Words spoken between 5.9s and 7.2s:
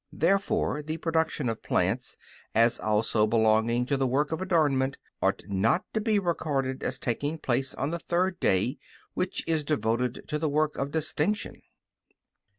to be recorded as